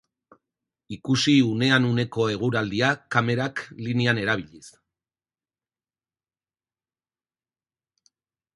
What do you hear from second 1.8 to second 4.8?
uneko eguraldia kamerak linean erabiliz.